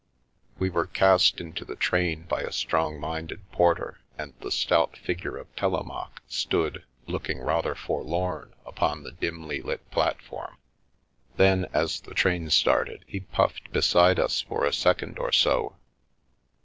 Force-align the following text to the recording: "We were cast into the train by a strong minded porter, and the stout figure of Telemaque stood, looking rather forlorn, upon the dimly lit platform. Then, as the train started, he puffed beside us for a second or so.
"We 0.57 0.71
were 0.71 0.87
cast 0.87 1.39
into 1.39 1.63
the 1.63 1.75
train 1.75 2.23
by 2.23 2.41
a 2.41 2.51
strong 2.51 2.99
minded 2.99 3.51
porter, 3.51 3.99
and 4.17 4.33
the 4.39 4.49
stout 4.51 4.97
figure 4.97 5.37
of 5.37 5.55
Telemaque 5.55 6.21
stood, 6.27 6.83
looking 7.05 7.39
rather 7.39 7.75
forlorn, 7.75 8.55
upon 8.65 9.03
the 9.03 9.11
dimly 9.11 9.61
lit 9.61 9.91
platform. 9.91 10.57
Then, 11.37 11.67
as 11.71 11.99
the 12.01 12.15
train 12.15 12.49
started, 12.49 13.05
he 13.07 13.19
puffed 13.19 13.71
beside 13.71 14.17
us 14.17 14.41
for 14.41 14.65
a 14.65 14.73
second 14.73 15.19
or 15.19 15.31
so. 15.31 15.75